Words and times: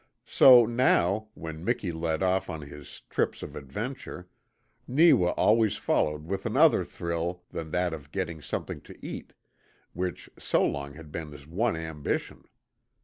So 0.25 0.65
now, 0.65 1.27
when 1.35 1.63
Miki 1.63 1.91
led 1.91 2.23
off 2.23 2.49
on 2.49 2.61
his 2.61 3.01
trips 3.01 3.43
of 3.43 3.55
adventure, 3.55 4.27
Neewa 4.87 5.29
always 5.37 5.77
followed 5.77 6.25
with 6.25 6.43
another 6.47 6.83
thrill 6.83 7.43
than 7.51 7.69
that 7.69 7.93
of 7.93 8.11
getting 8.11 8.41
something 8.41 8.81
to 8.81 8.97
eat, 9.05 9.33
which 9.93 10.27
so 10.39 10.65
long 10.65 10.95
had 10.95 11.11
been 11.11 11.31
his 11.33 11.45
one 11.45 11.75
ambition. 11.75 12.45